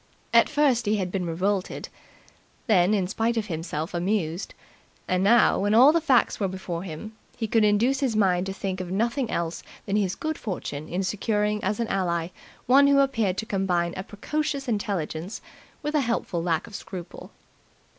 [0.33, 1.87] At first he had been revolted,
[2.65, 4.55] then, in spite of himself, amused,
[5.07, 8.51] and now, when all the facts were before him, he could induce his mind to
[8.53, 12.29] think of nothing else than his good fortune in securing as an ally
[12.65, 15.39] one who appeared to combine a precocious intelligence
[15.83, 17.29] with a helpful lack of scruple.